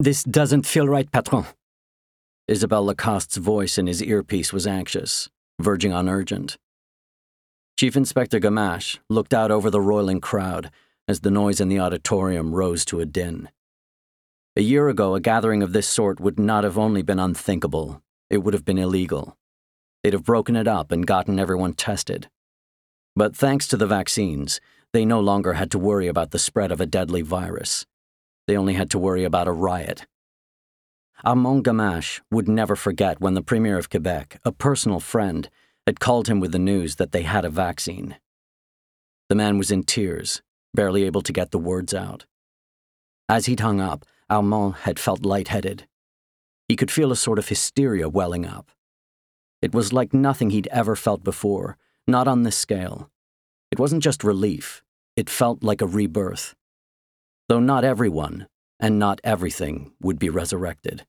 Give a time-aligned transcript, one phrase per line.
[0.00, 1.46] This doesn't feel right, patron.
[2.46, 5.28] Isabelle Lacoste's voice in his earpiece was anxious,
[5.58, 6.56] verging on urgent.
[7.76, 10.70] Chief Inspector Gamache looked out over the roiling crowd
[11.08, 13.48] as the noise in the auditorium rose to a din.
[14.54, 18.38] A year ago, a gathering of this sort would not have only been unthinkable, it
[18.38, 19.36] would have been illegal.
[20.04, 22.28] They'd have broken it up and gotten everyone tested.
[23.16, 24.60] But thanks to the vaccines,
[24.92, 27.84] they no longer had to worry about the spread of a deadly virus.
[28.48, 30.06] They only had to worry about a riot.
[31.22, 35.50] Armand Gamache would never forget when the Premier of Quebec, a personal friend,
[35.86, 38.16] had called him with the news that they had a vaccine.
[39.28, 40.40] The man was in tears,
[40.72, 42.24] barely able to get the words out.
[43.28, 45.86] As he'd hung up, Armand had felt lightheaded.
[46.68, 48.70] He could feel a sort of hysteria welling up.
[49.60, 51.76] It was like nothing he'd ever felt before,
[52.06, 53.10] not on this scale.
[53.70, 54.82] It wasn't just relief,
[55.16, 56.54] it felt like a rebirth.
[57.48, 58.46] Though not everyone,
[58.78, 61.06] and not everything, would be resurrected.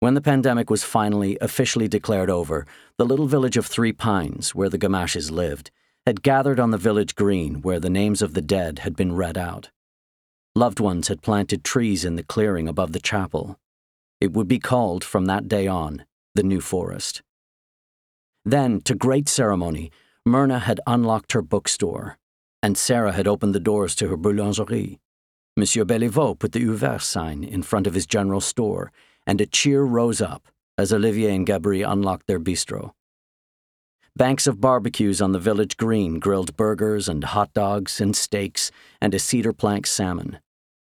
[0.00, 2.66] When the pandemic was finally officially declared over,
[2.98, 5.70] the little village of Three Pines, where the Gamaches lived,
[6.06, 9.36] had gathered on the village green where the names of the dead had been read
[9.36, 9.70] out.
[10.54, 13.58] Loved ones had planted trees in the clearing above the chapel.
[14.20, 17.22] It would be called, from that day on, the New Forest.
[18.44, 19.90] Then, to great ceremony,
[20.24, 22.18] Myrna had unlocked her bookstore,
[22.62, 24.98] and Sarah had opened the doors to her boulangerie.
[25.56, 28.92] Monsieur Béliveau put the Ouvert sign in front of his general store,
[29.26, 30.48] and a cheer rose up
[30.78, 32.92] as Olivier and Gabri unlocked their bistro.
[34.14, 38.70] Banks of barbecues on the village green grilled burgers and hot dogs and steaks
[39.00, 40.38] and a cedar plank salmon.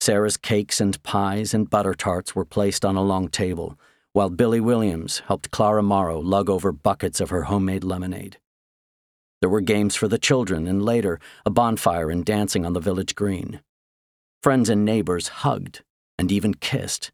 [0.00, 3.78] Sarah's cakes and pies and butter tarts were placed on a long table,
[4.12, 8.38] while Billy Williams helped Clara Morrow lug over buckets of her homemade lemonade.
[9.42, 13.16] There were games for the children and later a bonfire and dancing on the village
[13.16, 13.60] green.
[14.40, 15.82] Friends and neighbors hugged
[16.16, 17.10] and even kissed,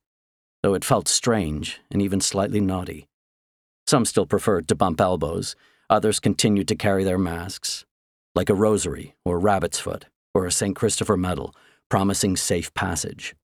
[0.63, 3.09] though it felt strange and even slightly naughty.
[3.87, 5.57] Some still preferred to bump elbows,
[5.89, 7.87] others continued to carry their masks,
[8.35, 10.77] like a rosary or rabbit's foot or a St.
[10.77, 11.55] Christopher medal,
[11.89, 13.35] promising safe passage.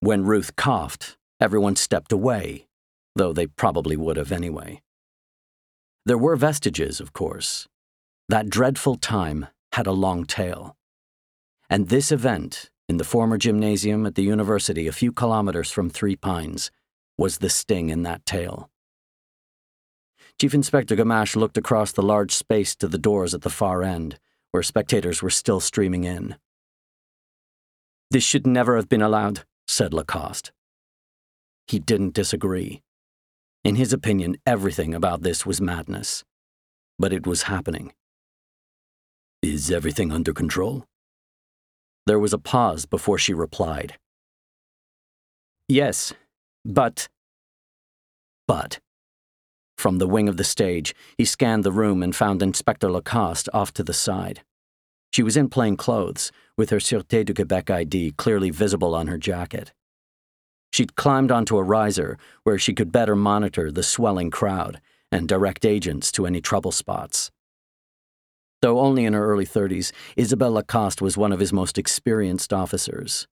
[0.00, 2.66] When Ruth coughed, everyone stepped away,
[3.14, 4.82] though they probably would have anyway.
[6.04, 7.68] There were vestiges, of course,
[8.28, 10.76] that dreadful time had a long tail.
[11.68, 16.16] And this event, in the former gymnasium at the university a few kilometers from Three
[16.16, 16.70] Pines,
[17.18, 18.70] was the sting in that tail.
[20.40, 24.18] Chief Inspector Gamache looked across the large space to the doors at the far end,
[24.50, 26.36] where spectators were still streaming in.
[28.10, 30.52] This should never have been allowed, said Lacoste.
[31.66, 32.82] He didn't disagree.
[33.64, 36.24] In his opinion, everything about this was madness.
[36.98, 37.92] But it was happening.
[39.44, 40.86] Is everything under control?
[42.06, 43.98] There was a pause before she replied.
[45.68, 46.14] Yes,
[46.64, 47.10] but.
[48.48, 48.80] But.
[49.76, 53.70] From the wing of the stage, he scanned the room and found Inspector Lacoste off
[53.74, 54.40] to the side.
[55.12, 59.18] She was in plain clothes, with her Sûreté du Québec ID clearly visible on her
[59.18, 59.74] jacket.
[60.72, 64.80] She'd climbed onto a riser where she could better monitor the swelling crowd
[65.12, 67.30] and direct agents to any trouble spots.
[68.64, 73.28] Though only in her early 30s, Isabelle Lacoste was one of his most experienced officers.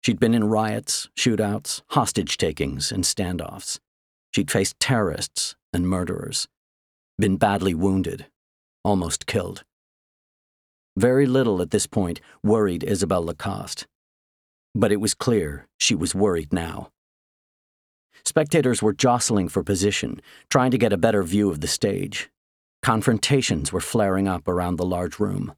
[0.00, 3.78] She'd been in riots, shootouts, hostage takings, and standoffs.
[4.34, 6.48] She'd faced terrorists and murderers,
[7.16, 8.26] been badly wounded,
[8.82, 9.62] almost killed.
[10.96, 13.86] Very little at this point worried Isabelle Lacoste.
[14.74, 16.90] But it was clear she was worried now.
[18.24, 22.31] Spectators were jostling for position, trying to get a better view of the stage,
[22.82, 25.54] Confrontations were flaring up around the large room.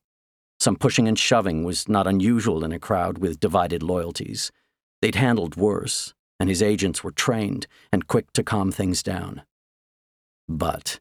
[0.61, 4.53] Some pushing and shoving was not unusual in a crowd with divided loyalties.
[5.01, 9.43] They'd handled worse, and his agents were trained and quick to calm things down.
[10.47, 11.01] But,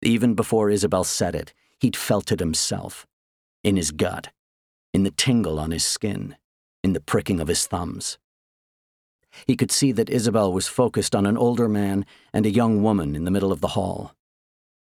[0.00, 3.06] even before Isabelle said it, he'd felt it himself.
[3.62, 4.30] In his gut,
[4.94, 6.36] in the tingle on his skin,
[6.82, 8.18] in the pricking of his thumbs.
[9.46, 13.14] He could see that Isabelle was focused on an older man and a young woman
[13.14, 14.14] in the middle of the hall.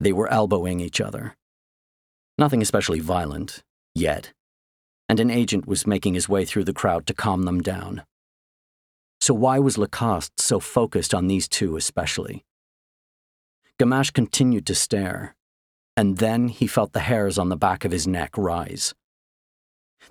[0.02, 1.36] They were elbowing each other.
[2.36, 3.62] Nothing especially violent,
[3.94, 4.32] yet,
[5.08, 8.02] and an agent was making his way through the crowd to calm them down.
[9.20, 12.44] So why was Lacoste so focused on these two especially?
[13.78, 15.36] Gamache continued to stare,
[15.96, 18.94] and then he felt the hairs on the back of his neck rise.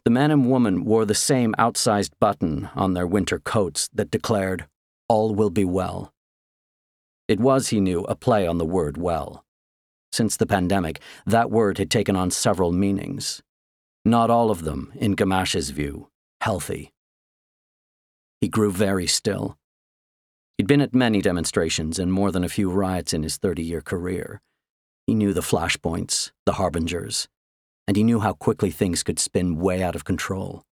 [0.06, 4.68] The man and woman wore the same outsized button on their winter coats that declared,
[5.10, 6.14] All will be well.
[7.28, 9.44] It was, he knew, a play on the word well.
[10.12, 13.42] Since the pandemic, that word had taken on several meanings.
[14.04, 16.10] Not all of them, in Gamache's view,
[16.42, 16.92] healthy.
[18.42, 19.58] he grew very still.
[20.58, 23.82] He'd been at many demonstrations and more than a few riots in his 30 year
[23.82, 24.42] career.
[25.08, 27.28] He knew the flashpoints, the harbingers,
[27.88, 30.64] and he knew how quickly things could spin way out of control.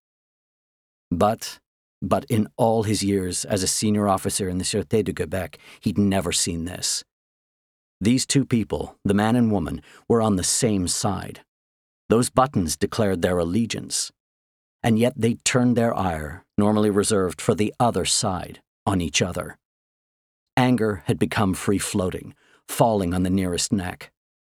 [1.12, 1.59] But,
[2.01, 5.97] but in all his years as a senior officer in the Sûreté de Quebec, he'd
[5.97, 7.03] never seen this.
[8.01, 11.42] These two people, the man and woman, were on the same side.
[12.07, 14.12] Those buttons declared their allegiance.
[14.81, 19.57] And yet they turned their ire, normally reserved for the other side, on each other.
[20.56, 22.34] Anger had become free floating,
[22.68, 24.12] falling on the nearest neck.